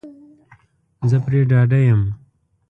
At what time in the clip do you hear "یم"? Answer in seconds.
1.87-2.01